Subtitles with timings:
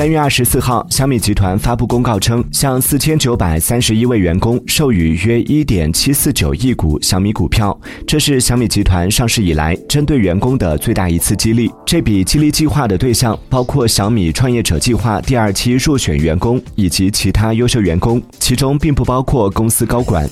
[0.00, 7.78] 三月二十四号小米集团发布公告称向四千九百三十一位员工授予约一点七四九亿股小米股票。
[8.06, 11.70] 这是小米集团上市以来针对员工的最大一次激励。
[11.84, 20.26] 这笔激励计划的对象包括小米创业者计划第二期入选员工以及其他优秀员工其中并不包括公司高管。